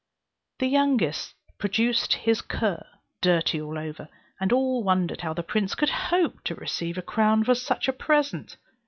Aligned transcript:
The 0.57 0.65
youngest 0.65 1.35
produced 1.59 2.13
his 2.15 2.41
cur, 2.41 2.83
dirty 3.21 3.61
all 3.61 3.77
over, 3.77 4.09
and 4.39 4.51
all 4.51 4.83
wondered 4.83 5.21
how 5.21 5.35
the 5.35 5.43
prince 5.43 5.75
could 5.75 5.91
hope 5.91 6.43
to 6.45 6.55
receive 6.55 6.97
a 6.97 7.03
crown 7.03 7.43
for 7.43 7.53
such 7.53 7.87
a 7.87 7.93
present. 7.93 8.57